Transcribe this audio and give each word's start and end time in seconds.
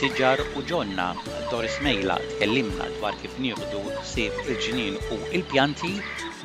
Siġar 0.00 0.40
u 0.56 0.60
Ġonna 0.68 1.06
Doris 1.50 1.74
Mejla 1.84 2.14
tkellimna 2.28 2.84
dwar 2.92 3.16
kif 3.22 3.34
nieħdu 3.46 3.80
sib 4.10 4.38
il-ġinin 4.52 4.94
u 5.16 5.18
il-pjanti 5.38 5.90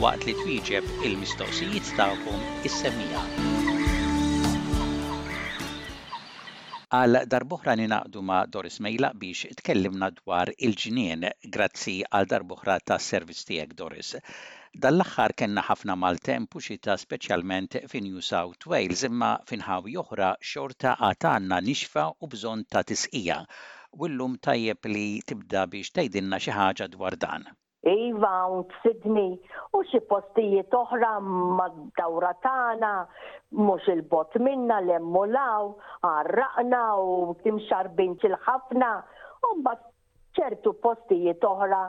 waqt 0.04 0.26
li 0.28 0.34
twieġeb 0.42 0.90
il-mistoqsijiet 1.10 1.92
tagħkom 2.00 2.42
is-semija. 2.70 3.22
Għal 7.00 7.22
darboħra 7.36 7.78
ninaqdu 7.84 8.26
ma' 8.32 8.42
Doris 8.58 8.82
Mejla 8.84 9.14
biex 9.24 9.46
tkellimna 9.62 10.12
dwar 10.20 10.52
il-ġinien 10.58 11.24
grazzi 11.58 11.96
għal 12.12 12.28
darbohra 12.36 12.76
ta' 12.84 13.00
servizz 13.10 13.48
tiegħek 13.54 13.80
Doris. 13.84 14.14
Dall-aħħar 14.84 15.32
kellna 15.40 15.62
ħafna 15.64 15.94
maltemp 15.96 16.56
u 16.60 16.60
xita 16.62 16.96
speċjalment 17.00 17.78
fi 17.88 18.02
New 18.04 18.20
South 18.20 18.68
Wales 18.68 19.06
imma 19.08 19.30
finħawi 19.48 19.94
oħra 20.02 20.34
xorta 20.44 20.98
għatanna 21.00 21.60
nixfa 21.68 22.10
u 22.20 22.28
bżonn 22.34 22.66
ta' 22.68 22.82
tisqija. 22.84 23.38
U 24.04 24.10
llum 24.12 24.36
tajjeb 24.50 24.90
li 24.92 25.06
tibda 25.32 25.64
biex 25.72 25.94
tgħidilna 25.96 26.42
xi 26.44 26.52
ħaġa 26.58 26.90
dwar 26.98 27.16
dan. 27.24 27.48
Iva, 27.88 28.34
Sidni, 28.82 29.40
u 29.78 29.84
xi 29.88 30.02
postijiet 30.12 30.76
oħra 30.84 31.14
mad-dawra 31.24 32.34
tagħna, 32.44 32.92
mhux 33.56 33.92
il-bot 33.96 34.36
minna 34.44 34.82
l-emmulaw, 34.84 35.72
għarraqna 36.04 36.84
u 37.00 37.32
tim 37.48 37.64
xarbin 37.72 38.20
ħafna 38.20 38.96
u 39.40 39.58
mbagħad 39.64 39.94
ċertu 40.36 40.72
postijiet 40.86 41.44
oħra 41.48 41.80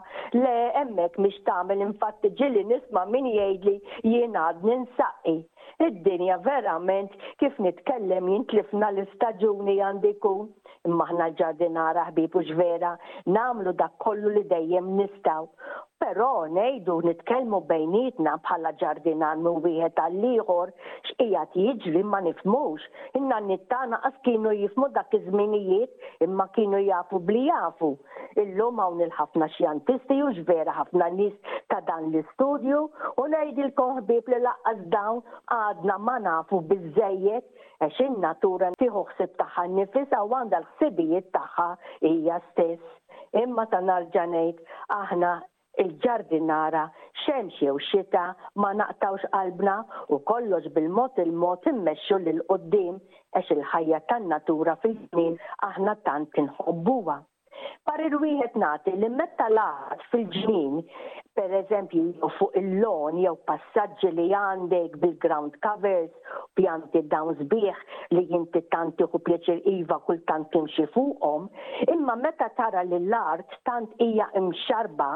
le 0.40 0.52
emmek 0.82 1.18
miex 1.24 1.40
tagħmel 1.48 1.82
infatti 1.88 2.30
ġilli 2.40 2.62
nisma' 2.70 3.02
min 3.12 3.28
jgħidli 3.32 3.76
jien 4.12 4.38
ninsaqi. 4.68 5.36
Id-dinja 5.84 6.38
verament 6.46 7.12
kif 7.42 7.56
nitkellem 7.60 8.30
jintlifna 8.32 8.92
l-istaġuni 8.94 9.78
għandiku. 9.88 10.36
Maħna 10.86 10.94
Imma 10.94 11.04
ħna 11.10 11.24
ġardinara 11.38 12.02
ħbibu 12.12 12.40
ġvera 12.52 12.92
namlu 13.34 13.72
dak 13.74 13.96
kollu 14.04 14.30
li 14.36 14.44
dejjem 14.50 14.92
nistaw. 15.00 15.48
Però 15.96 16.44
nejdu 16.52 16.98
nitkellmu 17.08 17.58
bejnietna 17.70 18.34
bħala 18.46 18.70
ġardinan 18.80 19.40
mu 19.44 19.52
wieħed 19.66 20.00
għall-ieħor 20.02 20.72
x'qija 20.96 21.44
jiġri 21.54 22.02
ma 22.08 22.20
nifmux. 22.26 22.84
Inna 23.20 23.38
nittana 23.46 24.00
qas 24.02 24.18
kienu 24.28 24.52
jifmu 24.58 24.90
dak 24.98 25.16
iż-żminijiet 25.18 26.26
imma 26.26 26.46
kienu 26.58 26.82
jafu 26.88 27.20
bli 27.30 27.46
jafu. 27.46 27.90
Illum 28.44 28.82
hawn 28.84 29.00
il-ħafna 29.06 29.48
xjantisti 29.56 30.18
u 30.26 30.34
ġvera 30.40 30.74
ħafna 30.80 31.08
nies 31.16 31.56
ta' 31.72 31.80
dan 31.88 32.10
l-istudju 32.12 32.82
u 33.24 33.26
ngħidilkom 33.32 33.96
ħbieb 34.04 34.30
li 34.34 34.42
laqqas 34.44 34.84
dawn 34.98 35.24
għadna 35.56 35.96
ma 36.08 36.18
nafu 36.28 36.60
biżejjed 36.74 37.50
għax 37.88 38.04
in-natura 38.10 38.70
tieħu 38.84 39.06
ħsieb 39.14 39.40
tagħha 39.40 39.66
nnifisha 39.72 40.20
u 40.28 40.36
għandha 40.42 40.60
l-ħsibijiet 40.64 41.32
tagħha 41.40 41.70
hija 42.12 42.38
stess. 42.50 42.84
Imma 43.46 43.66
ta' 43.72 43.80
narġanejt 43.92 44.60
aħna 45.02 45.38
il-ġardinara, 45.82 46.84
xemx 47.24 47.58
jew 47.60 47.76
xita, 47.88 48.24
ma 48.60 48.72
naqtawx 48.80 49.24
qalbna 49.34 49.76
u 50.12 50.18
kollox 50.30 50.70
bil-mod 50.76 51.16
il-mod 51.24 51.68
immexxu 51.72 52.18
lil 52.26 52.42
qoddim 52.52 52.98
għax 53.36 53.54
il-ħajja 53.56 54.02
tan-natura 54.12 54.76
fil 54.84 54.96
ġnien 55.14 55.38
aħna 55.70 55.96
tant 56.08 56.40
inħobbuha. 56.44 57.18
Parir 57.88 58.12
wieħed 58.20 58.56
nagħti 58.60 58.92
li 59.00 59.08
meta 59.12 59.46
laħat 59.48 60.02
fil 60.10 60.26
ġnien 60.34 60.80
per 61.36 61.52
eżempju 61.62 62.30
fuq 62.38 62.56
il-lon 62.60 63.20
jew 63.24 63.32
passaġġi 63.48 64.10
li 64.18 64.28
għandek 64.40 64.98
bil-ground 65.02 65.56
covers 65.64 66.12
pjanti 66.56 67.02
dawn 67.12 67.36
zbieħ 67.40 67.80
li 68.16 68.24
jinti 68.30 68.62
tanti 68.72 69.04
u 69.04 69.20
pjaċir 69.26 69.66
iva 69.74 69.98
kull 70.06 70.22
tant 70.28 70.48
timxi 70.54 70.86
fuqhom, 70.94 71.48
imma 71.92 72.14
meta 72.20 72.48
tara 72.56 72.82
li 72.88 72.98
l-art 73.04 73.58
tant 73.68 73.92
hija 74.02 74.28
imxarba 74.40 75.10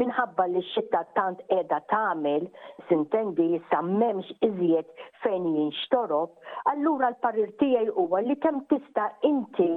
minħabba 0.00 0.48
li 0.54 0.62
x-xitta 0.62 1.04
tant 1.18 1.42
qiegħda 1.52 1.80
tagħmel, 1.92 2.46
sintendi 2.88 3.48
issa 3.58 3.82
m'hemmx 3.84 4.38
iżjed 4.48 5.04
fejn 5.24 5.46
jinxtorob, 5.56 6.32
allura 6.72 7.12
l-parir 7.12 7.52
tiegħi 7.62 7.92
huwa 7.98 8.22
li 8.24 8.38
kemm 8.44 8.64
tista' 8.72 9.10
inti 9.28 9.70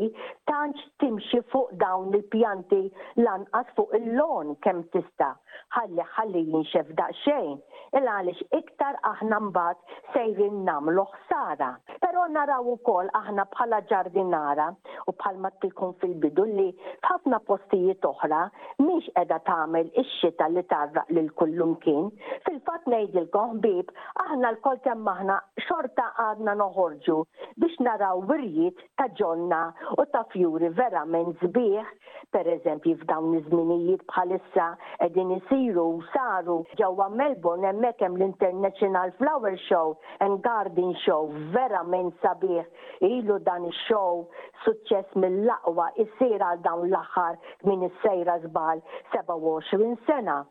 tantx 0.49 0.87
timxi 1.03 1.43
fuq 1.51 1.75
dawn 1.81 2.13
il-pjanti 2.15 2.81
lanqas 3.25 3.73
fuq 3.77 3.95
il-lon 3.99 4.55
kemm 4.63 4.85
tista' 4.95 5.33
ħalli 5.75 6.03
ħalli 6.15 6.45
jinxef 6.53 6.93
daqsxejn, 6.99 7.57
il 7.99 8.07
għaliex 8.09 8.47
iktar 8.59 8.95
aħna 9.13 9.41
mbagħad 9.49 9.99
sejrin 10.13 10.63
nagħmlu 10.67 11.08
ħsara. 11.13 11.69
Però 12.03 12.25
naraw 12.31 12.65
ukoll 12.73 13.09
aħna 13.19 13.45
bħala 13.53 13.79
ġardinara 13.89 14.67
u 15.09 15.13
bħalma 15.19 15.51
tikun 15.61 15.93
fil-bidu 16.01 16.45
li 16.57 16.67
f'ħafna 16.99 17.41
postijiet 17.49 18.05
oħra 18.09 18.43
miex 18.83 19.09
qiegħda 19.13 19.39
tagħmel 19.49 19.89
ix-xita 20.03 20.49
li 20.53 20.63
tarraq 20.73 21.11
lil 21.17 21.31
kullum 21.41 21.75
kien. 21.85 22.09
Fil-fatt 22.47 22.87
ngħidilkom 22.93 23.59
bib 23.65 23.91
aħna 24.25 24.53
l-kol 24.53 24.81
kemm 24.87 25.09
aħna 25.15 25.39
xorta 25.67 26.09
għadna 26.25 26.57
noħorġu 26.63 27.17
biex 27.65 27.79
naraw 27.89 28.23
wirjiet 28.31 28.79
ta' 29.01 29.09
ġonna 29.21 29.63
u 29.97 30.05
ta' 30.13 30.25
fjuri 30.33 30.71
verament 30.79 31.35
zbieħ, 31.43 31.85
per 32.33 32.45
eżempju 32.57 32.95
f'dawn 33.03 33.33
iż-żminijiet 33.39 34.05
bħalissa 34.13 34.69
qegħdin 35.01 35.35
isiru 35.39 35.85
u 35.95 36.01
saru 36.13 36.59
ġewwa 36.79 37.09
Melbourne 37.13 37.67
hemmhekk 37.71 38.05
hemm 38.05 38.19
l-International 38.23 39.13
Flower 39.17 39.57
Show 39.67 39.95
and 40.25 40.41
Garden 40.45 40.93
show 41.05 41.29
verament 41.53 42.13
sabiħ 42.23 43.07
ilu 43.07 43.37
dan 43.47 43.67
xow 43.83 43.83
show 43.85 44.21
suċċess 44.65 45.19
mill-laqwa 45.23 45.87
issir 46.03 46.43
għal 46.49 46.63
dawn 46.65 46.85
l-aħħar 46.89 47.39
minn 47.69 47.87
is-sejra 47.89 48.39
żbal 48.47 48.83
27 49.15 49.95
sena. 50.09 50.41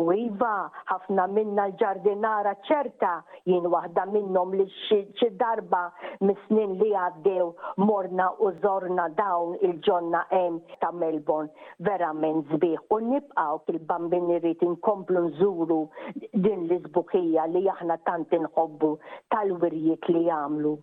U 0.00 0.02
iva, 0.14 0.48
ħafna 0.90 1.22
minna 1.36 1.62
l-ġardinara 1.70 2.52
ċerta, 2.68 3.08
jien 3.52 3.64
waħda 3.74 4.04
minnom 4.10 4.52
li 4.60 4.66
xi 4.74 5.30
darba 5.40 5.80
mis-snin 6.28 6.76
li 6.82 6.92
għaddew 7.00 7.46
morna 7.90 8.28
u 8.48 8.52
zorna 8.66 9.08
dawn 9.20 9.56
il-ġonna 9.70 10.22
em 10.42 10.60
ta' 10.84 10.92
Melbourne, 11.00 11.50
verament 11.90 12.44
zbiħ. 12.54 12.78
U 12.94 13.00
nibqaw 13.10 13.60
fil-bambiniriet 13.68 14.64
inkomplu 14.70 15.24
nżuru 15.28 15.82
din 16.20 16.66
l-izbuħija 16.68 17.48
li 17.56 17.66
aħna 17.76 17.98
tant 18.10 18.36
inħobbu 18.42 18.96
tal-wirjiet 19.34 20.10
li 20.14 20.26
jagħmlu 20.30 20.76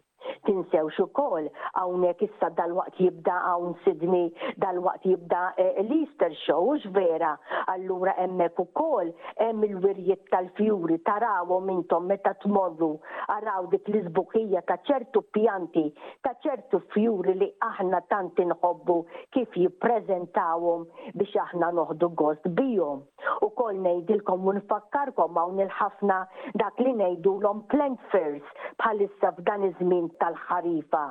tinsewx 0.45 0.95
ukoll 1.03 1.49
hawnhekk 1.75 2.21
issa 2.27 2.49
dal-waqt 2.57 2.97
jibda 2.99 3.37
hawn 3.45 3.75
Sidney 3.83 4.31
dal-waqt 4.63 5.05
jibda 5.05 5.41
eh, 5.57 5.73
l-Easter 5.83 6.33
show 6.45 6.73
vera 6.97 7.37
allura 7.67 8.13
hemmhekk 8.17 8.59
ukoll 8.63 9.11
hemm 9.39 9.63
il-wirjiet 9.67 10.23
tal-fjuri 10.33 10.97
tarawhom 11.07 11.69
intom 11.75 12.07
meta 12.11 12.33
tmorru 12.43 12.91
araw 13.35 13.69
dik 13.73 13.89
l-iżbuqija 13.93 14.63
ta' 14.71 14.79
ċertu 14.89 15.21
pjanti 15.35 15.85
ta' 16.25 16.35
ċertu 16.45 16.81
fjuri 16.95 17.37
li 17.43 17.51
aħna 17.69 18.01
tant 18.11 18.41
inħobbu 18.45 18.97
kif 19.35 19.57
jippreżentawhom 19.63 20.87
biex 21.15 21.37
aħna 21.45 21.71
noħdu 21.79 22.09
gost 22.17 22.47
bijom. 22.57 23.03
Ukoll 23.45 23.77
ngħidilkom 23.83 24.45
u 24.49 24.53
nfakkarkom 24.57 25.37
hawn 25.39 25.59
il-ħafna 25.63 26.17
dak 26.59 26.81
li 26.81 26.91
ngħidulhom 26.97 27.61
plant 27.69 28.01
fairs 28.11 28.53
bħalissa 28.81 29.31
f'dan 29.37 29.67
iż-żmien 29.69 30.07
tal 30.21 30.30
tal-ħarifa. 30.31 31.01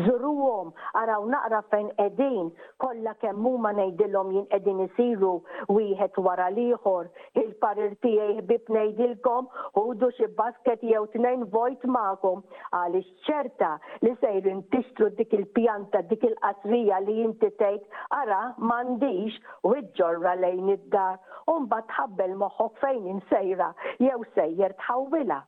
Żuruhom 0.00 0.68
araw 0.96 1.24
naqra 1.32 1.58
fejn 1.70 1.88
qegħdin 1.98 2.50
kollha 2.82 3.12
kemm 3.20 3.46
huma 3.50 3.72
ngħidilhom 3.76 4.30
jien 4.32 4.46
qegħdin 4.52 4.80
isiru 4.88 5.32
wieħed 5.68 6.16
wara 6.24 6.46
l-ieħor. 6.52 7.08
Il-parir 7.42 7.96
tiegħi 8.02 8.38
ħbib 8.40 8.70
ngħidilkom 8.72 9.48
hudu 9.76 10.10
xi 10.16 10.28
basket 10.38 10.82
jew 10.84 11.04
tnejn 11.14 11.44
vojt 11.52 11.84
magħkom 11.86 12.42
għaliex 12.72 13.26
ċerta 13.28 13.74
li 14.04 14.14
sejrin 14.22 14.62
tixtru 14.72 15.10
dik 15.18 15.34
il-pjanta 15.40 16.02
dik 16.10 16.24
il-qasrija 16.30 17.00
li 17.06 17.18
jinti 17.20 17.50
tejt, 17.60 17.84
ara 18.16 18.54
m'għandix 18.58 19.40
u 19.64 19.76
ġorra 19.98 20.34
lejn 20.40 20.72
id-dar 20.76 21.18
u 21.48 21.60
mbagħad 21.66 21.88
tħabbel 21.90 22.34
moħħok 22.42 22.80
fejn 22.84 23.06
insejra 23.16 23.72
jew 24.00 24.20
sejjer 24.34 24.76
tħawwila. 24.78 25.42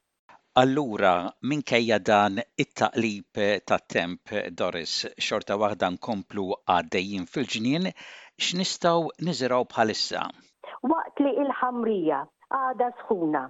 Allura 0.54 1.32
minkejja 1.48 1.98
dan 2.04 2.36
it-taqlib 2.62 3.38
tat-temp 3.68 4.20
Doris 4.58 4.96
xorta 5.26 5.56
waħda 5.62 5.88
nkomplu 5.94 6.44
għaddejjin 6.74 7.24
fil-ġnien 7.34 7.88
x'nistgħu 8.44 9.06
niżraw 9.28 9.64
bħalissa. 9.72 10.26
Waqt 10.92 11.24
li 11.24 11.32
il-ħamrija 11.46 12.18
għada 12.58 12.90
sħuna, 13.00 13.42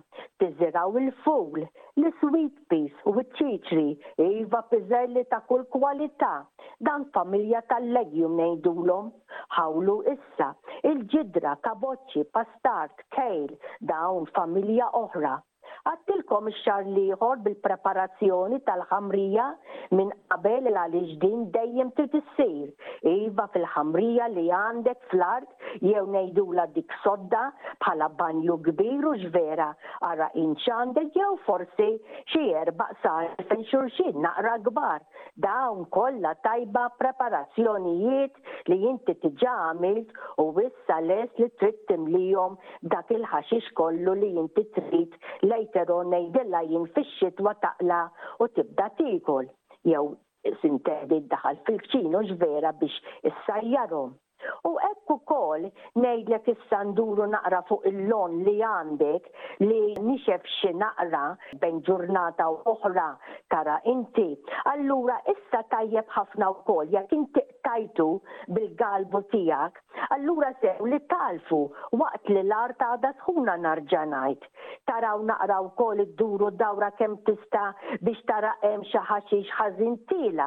tiżiraw 0.44 0.94
il-full, 1.02 1.66
l-sweet 1.99 2.62
peas 2.70 3.02
u 3.10 3.16
ċiċri, 3.19 3.88
iva 4.28 4.62
piżelli 4.70 5.26
ta' 5.34 5.43
kull 5.50 5.66
kwalità, 5.75 6.32
dan 6.78 7.10
familja 7.19 7.64
tal-legjum 7.75 8.38
nejdulom. 8.44 9.10
Ħawlu 9.58 9.99
issa, 10.14 10.52
il-ġidra, 10.93 11.58
kaboċċi, 11.66 12.28
pastart, 12.38 13.04
kejl, 13.19 13.52
dawn 13.94 14.31
familja 14.38 14.93
oħra 15.06 15.40
jgħinkom 16.32 16.49
xar 16.64 16.84
liħor 16.88 17.40
bil-preparazzjoni 17.44 18.61
tal-ħamrija 18.64 19.46
minn 19.99 20.12
qabel 20.31 20.69
l 20.69 20.76
għaliex 20.76 21.19
dejjem 21.52 21.90
trid 21.96 22.14
issir. 22.17 22.69
Iva 23.12 23.44
fil-ħamrija 23.52 24.29
li 24.32 24.46
għandek 24.56 25.06
fl-art 25.11 25.49
jew 25.84 26.05
ngħidula 26.14 26.64
dik 26.76 26.93
sodda 27.05 27.50
bħala 27.84 28.08
banju 28.19 28.56
kbir 28.69 29.05
u 29.05 29.14
ġvera 29.26 29.69
ara 30.08 30.31
inċandek 30.44 31.12
jew 31.17 31.29
forsi 31.46 31.90
xi 32.32 32.46
erbaq 32.64 32.96
sar 33.02 33.28
fejn 33.50 33.67
xulxin 33.69 34.23
naqra 34.25 34.56
kbar. 34.70 35.05
Dawn 35.37 35.85
kollha 35.90 36.35
tajba 36.44 36.88
preparazzjonijiet 36.99 38.40
li 38.70 38.81
inti 38.88 39.14
tiġa 39.23 39.58
għamilt 39.69 40.17
u 40.40 40.49
wissa 40.56 41.00
les 41.02 41.31
li 41.38 41.50
trid 41.61 41.78
timlihom 41.90 42.56
dak 42.93 43.12
il-ħaxix 43.17 43.73
kollu 43.76 44.17
li 44.23 44.32
inti 44.38 44.64
trid 44.75 45.12
later 45.43 45.90
on 45.93 46.12
ngħidilla 46.23 46.61
jien 46.71 46.85
fix 46.95 47.43
wa 47.47 47.55
taqla 47.63 48.01
u 48.41 48.47
tibda 48.59 48.87
tikol 48.99 49.47
jew 49.91 50.05
sintedi 50.63 51.19
daħal 51.33 51.59
fil 51.67 51.81
kċino 51.89 52.25
ġvera 52.35 52.75
biex 52.79 53.31
issajjarhom. 53.31 54.15
U 54.67 54.73
ekku 54.89 55.15
kol 55.31 55.69
nejdlek 56.03 56.49
is-sanduru 56.51 57.29
naqra 57.31 57.61
fuq 57.69 57.85
il-lon 57.93 58.41
li 58.47 58.55
għandek 58.67 59.29
li 59.63 59.79
nixef 60.03 60.49
xi 60.59 60.73
naqra 60.81 61.21
ben 61.63 61.79
ġurnata 61.87 62.49
u 62.51 62.57
oħra 62.73 63.07
tara 63.55 63.77
inti. 63.93 64.27
Allura 64.73 65.21
issa 65.31 65.63
tajjeb 65.71 66.11
ħafna 66.17 66.51
wkoll 66.57 66.91
jekk 66.97 67.15
inti 67.21 67.47
tajtu 67.63 68.09
bil-galbu 68.51 69.23
tiegħek 69.31 69.81
Allura 70.15 70.50
sew 70.61 70.85
li 70.91 70.99
talfu 71.12 71.59
waqt 72.03 72.29
li 72.35 72.43
l-art 72.49 72.83
għada 72.87 73.11
sħuna 73.23 73.56
narġanajt. 73.65 74.47
Taraw 74.91 75.19
naqraw 75.31 75.67
kol 75.81 75.99
id-duru 76.05 76.49
dawra 76.62 76.89
kem 77.00 77.17
tista 77.29 77.65
biex 78.09 78.21
tara 78.31 78.53
hemm 78.62 78.87
xi 78.93 79.03
ħaxix 79.11 79.53
ħażin 79.59 79.99
tila. 80.12 80.47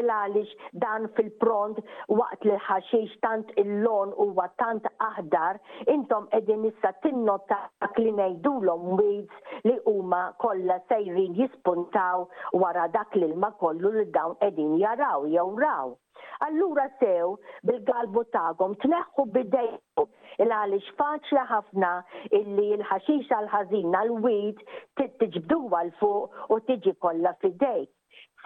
Il 0.00 0.08
għaliex 0.16 0.70
dan 0.84 1.04
fil-pront 1.18 1.82
waqt 2.22 2.48
li 2.50 2.56
ħaxix 2.68 3.18
tant 3.26 3.52
il-lon 3.64 4.14
huwa 4.26 4.48
tant 4.62 4.88
aħdar, 5.10 5.60
intom 5.96 6.28
qegħdin 6.32 6.66
issa 6.72 6.94
tinnota 7.04 7.60
li 8.00 8.16
ngħidulhom 8.16 8.96
weeds 8.96 9.52
li 9.68 9.76
huma 9.92 10.22
kollha 10.40 10.80
sejrin 10.88 11.36
jispuntaw 11.40 12.26
wara 12.64 12.88
dak 12.96 13.12
l-ilma 13.20 13.52
kollu 13.60 13.92
li 13.98 14.08
dawn 14.18 14.38
qegħdin 14.40 14.78
jaraw 14.80 15.28
jew 15.36 15.48
raw 15.66 15.94
allura 16.44 16.88
sew 17.00 17.36
bil-galbu 17.66 18.22
tagħhom 18.36 18.74
tneħħu 18.84 19.24
bidejhom 19.36 20.08
il 20.44 20.52
għaliex 20.58 20.94
faċla 21.00 21.44
ħafna 21.52 21.92
illi 22.40 22.68
l-ħaxixa 22.78 23.38
l-ħazina 23.44 24.04
l-wid 24.08 24.60
tiġbduwa 25.02 25.84
l-fuq 25.88 26.52
u 26.56 26.60
tiġi 26.70 26.96
kollha 27.06 27.34
fidejk. 27.44 27.92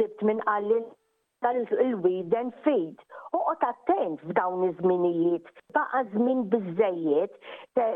Sibt 0.01 0.23
minn 0.29 0.43
għallin 0.51 0.87
tal-weed 1.43 2.33
and 2.37 2.53
feed. 2.65 2.97
Uqot 3.31 3.63
attent 3.71 4.21
f'dawn 4.27 4.65
iż-żminijiet, 4.69 5.45
baqa' 5.77 6.05
żmien 6.13 6.41
biżejjed 6.51 7.37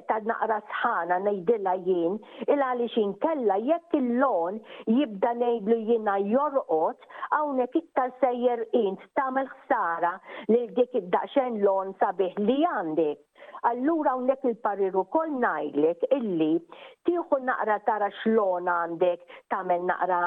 ta' 0.09 0.21
naqra 0.29 0.61
sħana 0.71 1.17
ngħidilha 1.25 1.73
jien 1.89 2.15
il 2.47 2.63
għaliex 2.63 3.01
inkella 3.03 3.57
jekk 3.67 3.99
il-lon 3.99 4.61
jibda 4.95 5.33
ngħidlu 5.41 5.79
jiena 5.91 6.15
jorqod 6.29 7.09
hawnhekk 7.35 7.83
iktar 7.83 8.15
sejjer 8.23 8.63
int 8.85 9.03
tagħmel 9.19 9.51
ħsara 9.57 10.13
lil 10.55 10.71
dik 10.79 10.95
id 11.03 11.11
daqxen 11.17 11.59
lon 11.67 11.95
sabiħ 12.01 12.39
li 12.47 12.61
għandek. 12.71 13.27
Allura 13.67 14.13
hawnhekk 14.15 14.47
il-parir 14.53 14.95
ukoll 15.03 15.35
ngħidlek 15.43 16.07
illi 16.15 16.53
tieħu 17.09 17.43
naqra 17.51 17.81
tara 17.89 18.07
x'lon 18.21 18.71
għandek 18.79 19.27
tagħmel 19.51 19.83
naqra 19.91 20.23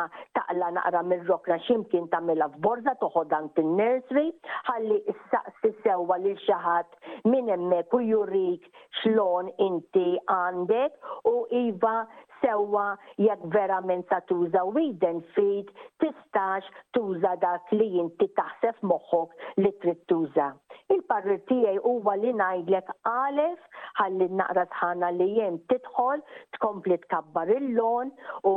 naqla 0.50 0.72
naqra 0.76 1.02
mir-rokla 1.08 1.58
ximkien 1.66 2.08
tagħmilha 2.12 2.48
f'borza 2.56 2.94
toħodan 3.02 3.50
tin-nursery 3.58 4.32
ħalli 4.68 5.00
s-saqsi 5.14 5.72
sewwa 5.84 6.18
lil 6.24 6.38
xi 6.46 6.54
ħadd 6.66 7.26
minn 7.30 7.50
hemmhekk 7.50 7.94
u 7.94 8.00
jurik 8.10 8.64
xlon 9.02 9.52
inti 9.58 10.18
għandek 10.28 11.28
u 11.32 11.46
iva 11.66 12.08
sewa 12.42 12.88
jekk 13.18 13.50
verament 13.56 14.06
sa 14.10 14.20
tuża 14.30 14.62
jiden 14.78 15.22
fit 15.36 15.70
tistax 16.00 16.70
tuża 16.94 17.34
dak 17.42 17.66
li 17.74 17.90
inti 18.00 18.30
taħseb 18.38 18.84
moħħok 18.84 19.62
li 19.64 19.72
trid 19.82 20.04
tuża. 20.06 20.52
Il-parri 20.94 21.40
tiegħi 21.50 21.82
huwa 21.84 22.14
li 22.16 22.32
ngħidlek 22.32 22.94
għalef 23.10 23.82
ħalli 24.00 24.28
naqra 24.40 24.68
tħana 24.78 25.10
li 25.18 25.32
jem 25.42 25.58
tidħol 25.74 26.22
tkompli 26.58 27.02
tkabbar 27.04 27.52
il-lon 27.58 28.14
u 28.48 28.54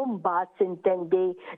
Umbat 0.00 0.56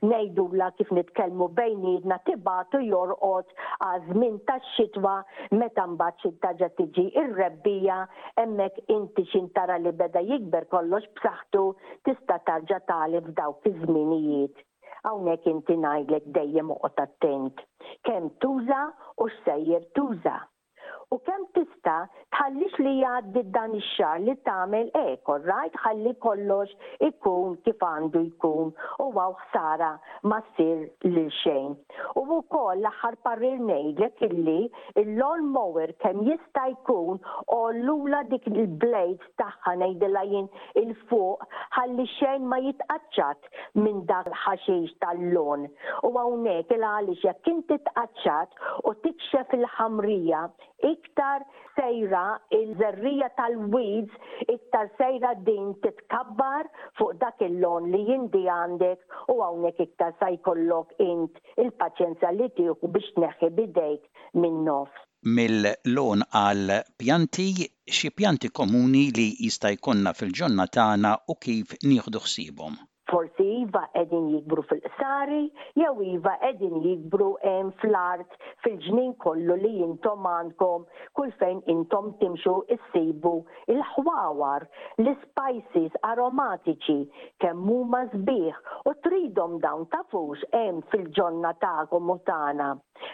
nejdu 0.09 0.43
la 0.61 0.67
kif 0.77 0.89
nitkellmu 0.95 1.45
bejnidna 1.57 2.15
tibatu 2.29 2.79
jorqod 2.87 3.53
għazmin 3.87 4.35
ta' 4.49 4.57
xitwa 4.71 5.13
meta 5.61 5.85
mbagħad 5.93 6.17
xintaġa 6.25 6.69
tiġi 6.79 7.05
irrebbija 7.21 7.99
rebbija 7.99 7.99
hemmhekk 8.41 8.91
inti 8.97 9.23
xintara 9.33 9.77
li 9.85 9.93
beda 10.03 10.21
jikber 10.31 10.67
kollox 10.75 11.07
b'saħħtu 11.19 11.63
tista' 12.09 12.39
tarġa' 12.51 12.83
talib 12.91 13.29
dawk 13.39 13.69
iż-żminijiet. 13.71 14.55
Hawnhekk 15.07 15.47
inti 15.55 15.77
ngħidlek 15.85 16.27
dejjem 16.39 16.75
oqgħod 16.75 16.99
attent. 17.07 17.55
Kemm 18.09 18.31
tuża 18.45 18.81
u 19.23 19.29
x'sejjer 19.37 19.87
tuża 19.99 20.37
u 21.15 21.19
kemm 21.23 21.43
tista' 21.55 21.99
tħallix 22.35 22.75
li 22.83 22.91
jgħaddi 22.99 23.41
dan 23.55 23.75
ix-xar 23.79 24.19
li 24.25 24.33
tagħmel 24.47 24.87
eko, 25.13 25.35
eh, 25.39 25.43
rajt 25.47 25.75
Ħalli 25.83 26.11
kollox 26.19 26.73
ikun 27.07 27.53
kif 27.67 27.79
għandu 27.87 28.19
jkun 28.33 28.71
u 28.99 29.05
għaw 29.13 29.35
ħsara 29.43 29.89
ma 30.27 30.39
ssir 30.49 30.81
lil 31.13 31.29
xejn. 31.39 31.75
U 32.19 32.25
wkoll 32.35 32.81
l-aħħar 32.81 33.17
parrir 33.27 33.55
ngħidlek 33.61 34.25
illi 34.29 34.57
il 35.03 35.13
lawn 35.19 35.47
mower 35.55 35.93
kemm 36.03 36.25
jista' 36.27 36.65
jkun 36.73 37.21
lula 37.85 38.23
dik 38.31 38.47
il-blade 38.51 39.21
tagħha 39.39 39.75
nejdela 39.83 40.25
jien 40.33 40.49
il-fuq 40.83 41.47
ħalli 41.77 42.07
xejn 42.17 42.43
ma 42.51 42.59
jitqaċċat 42.65 43.51
minn 43.85 44.03
dak 44.09 44.27
l-ħaxix 44.33 44.97
tal-lon. 45.05 45.69
U 46.09 46.13
hawnhekk 46.19 46.75
il 46.79 46.83
għaliex 46.91 47.23
jekk 47.29 47.51
inti 47.55 47.79
tqaċċat 47.87 48.63
u 48.91 48.95
tikxef 49.05 49.59
il-ħamrija 49.61 50.47
ik 50.85 51.04
iktar 51.05 51.41
sejra 51.77 52.25
il-żerrija 52.59 53.27
tal-weeds 53.37 54.49
iktar 54.55 54.87
sejra 54.97 55.31
din 55.49 55.67
titkabbar 55.83 56.69
fuq 56.97 57.13
dak 57.23 57.41
il-lon 57.47 57.89
li 57.93 57.99
jindi 58.11 58.41
għandek 58.55 59.29
u 59.33 59.39
għawnek 59.47 59.79
iktar 59.87 60.13
sajkollok 60.21 60.93
jkollok 60.95 61.09
int 61.11 61.41
il-paċenza 61.65 62.31
li 62.39 62.49
tiħu 62.57 62.91
biex 62.95 63.11
neħi 63.23 63.49
bidejk 63.59 64.41
minn 64.43 64.61
nofs. 64.69 65.01
Mill-lon 65.37 66.21
għal 66.43 66.69
pjanti, 67.01 67.47
xi 67.97 68.09
pjanti 68.17 68.51
komuni 68.59 69.05
li 69.17 69.29
jista' 69.45 69.71
jkollna 69.77 70.13
fil-ġonna 70.19 70.69
tagħna 70.77 71.13
u 71.33 71.37
kif 71.45 71.77
nieħdu 71.89 72.21
ħsiebhom 72.27 72.75
forsi 73.15 73.43
jiva 73.45 73.83
edin 73.99 74.25
jikbru 74.31 74.63
fil-qsari, 74.69 75.43
jew 75.79 75.91
jiva 76.03 76.33
edin 76.47 76.73
jikbru 76.85 77.27
fl-art 77.83 78.33
fil-ġnin 78.65 79.13
kollu 79.25 79.55
li 79.61 79.71
jintom 79.79 80.27
għandkom 80.31 80.83
kull 81.19 81.31
fejn 81.39 81.61
intom 81.71 82.09
timxu 82.19 82.57
issibu 82.75 83.31
il-ħwawar, 83.75 84.65
l-spices 85.05 85.95
aromatiċi 86.11 86.97
kemm 87.45 87.69
huma 87.71 88.03
sbieħ 88.17 88.91
u 88.91 88.95
tridhom 89.07 89.55
dawn 89.63 89.87
tafux 89.95 90.43
hemm 90.51 90.83
fil-ġonna 90.91 91.53
tagħkom 91.63 92.11
u 92.11 92.19
tagħna. 92.27 92.69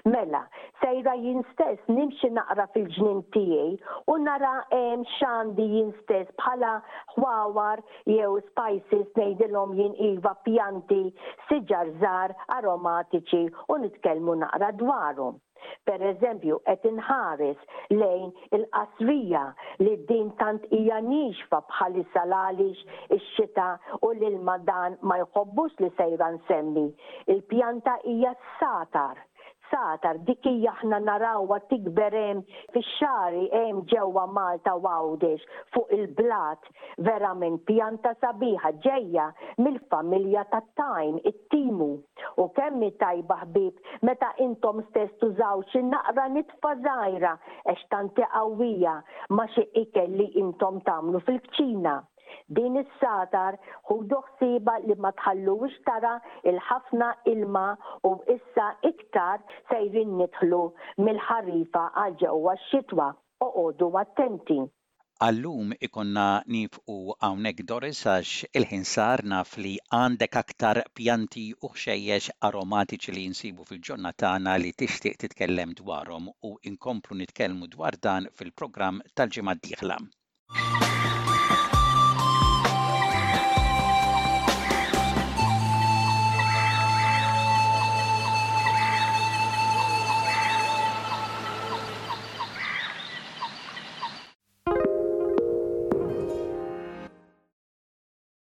Mela, 0.10 0.41
sejra 0.82 1.14
jien 1.24 1.44
stess 1.52 1.82
nimxi 1.96 2.30
naqra 2.38 2.66
fil-ġnien 2.74 3.20
tiegħi 3.36 4.00
u 4.12 4.16
nara 4.28 4.52
hemm 4.72 5.04
xandi 5.18 5.68
jinstess 5.76 6.02
stess 6.08 6.34
bħala 6.42 6.72
ħwawar 7.16 7.84
jew 8.10 8.34
spices 8.50 9.06
ngħidilhom 9.14 9.78
jien 9.78 9.94
iva 10.12 10.34
pjanti 10.48 11.02
siġar 11.50 11.94
żgħar 12.02 12.34
aromatiċi 12.58 13.44
u 13.76 13.80
nitkellmu 13.86 14.36
naqra 14.44 14.72
dwarhom. 14.82 15.40
Per 15.86 16.02
eżempju, 16.02 16.56
qed 16.66 16.86
inħares 16.90 17.60
lejn 17.94 18.32
il-qasrija 18.58 19.44
li 19.86 19.94
din 20.10 20.32
tant 20.40 20.64
hija 20.74 20.98
nixfa 21.06 21.60
bħalissa 21.70 22.24
salalix, 22.24 22.82
ix-xita 23.14 23.68
u 24.02 24.14
l 24.16 24.40
madan 24.48 24.98
dan 24.98 25.00
ma 25.06 25.20
jħobbux 25.22 25.78
li 25.84 25.92
sejra 26.00 26.32
nsemmi. 26.40 26.88
Il-pjanta 27.36 28.00
hija 28.10 28.34
s-satar 28.40 29.22
satar 29.72 30.20
dik 30.28 30.48
aħna 30.72 30.98
narawha 31.08 31.58
tikber 31.72 32.16
hemm 32.20 32.42
fix-xari 32.74 33.44
hemm 33.58 33.80
ġewwa 33.94 34.25
Malta 34.38 34.74
wawdex 34.86 35.46
fuq 35.75 35.94
il-blat 35.98 36.68
verament 37.08 37.62
pjanta 37.70 38.12
sabiħa 38.24 38.74
ġejja 38.88 39.28
mill-familja 39.66 40.44
ta' 40.54 40.62
tajn 40.82 41.22
it-timu 41.32 41.88
u 42.46 42.50
kemm 42.60 42.84
tajba 43.06 43.40
ħbib 43.46 44.06
meta 44.12 44.34
intom 44.48 44.84
stess 44.90 45.16
tużaw 45.24 45.63
xi 45.72 45.86
naqra 45.94 46.28
nitfa' 46.36 46.75
żgħira 46.84 47.36
għax 47.66 47.88
tanti 47.96 48.28
qawwija 48.36 48.98
ma 49.38 49.48
xi 49.56 49.66
ikel 49.86 50.18
li 50.22 50.30
intom 50.44 50.82
tagħmlu 50.90 51.24
fil-kċina. 51.28 51.98
Din 52.60 52.76
is-satar 52.82 53.58
hu 53.90 53.96
doħsiba 54.12 54.76
li 54.86 54.96
ma 55.04 55.10
tħallux 55.22 55.80
tara 55.88 56.12
il-ħafna 56.52 57.08
ilma 57.36 57.64
u 58.10 58.14
issa 58.36 58.68
iktar 58.92 59.40
sejrin 59.72 60.14
nitħlu 60.22 60.60
mill-ħarifa 61.08 61.82
għal 62.04 62.16
ġewwa 62.26 62.54
x-xitwa 62.60 63.08
oqogħdu 63.48 63.90
attenti. 64.04 64.60
Allum 65.28 65.70
ikonna 65.90 66.28
nifqu 66.56 66.96
għawnek 67.22 67.60
Doris 67.72 68.00
għax 68.14 68.48
il-ħin 68.62 68.86
sar 68.92 69.22
naf 69.36 69.52
li 69.62 69.76
għandek 70.00 70.40
aktar 70.44 70.82
pjanti 70.98 71.46
u 71.62 71.70
xejjex 71.84 72.32
aromatiċi 72.50 73.14
li 73.18 73.28
jinsibu 73.30 73.68
fil-ġurnatana 73.72 74.56
li 74.64 74.72
tixtieq 74.84 75.20
titkellem 75.26 75.76
dwarhom 75.84 76.32
u 76.50 76.56
inkomplu 76.72 77.20
nitkellmu 77.26 77.70
dwar 77.76 78.00
dan 78.08 78.32
fil-programm 78.40 79.04
tal-ġimgħa 79.16 79.60
d-dieħla. 79.62 80.90